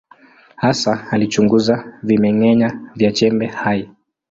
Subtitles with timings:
[0.55, 3.89] Hasa alichunguza vimeng’enya vya chembe hai.